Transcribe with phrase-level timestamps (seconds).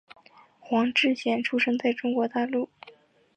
[0.59, 2.71] 黄志贤出生在中国大陆。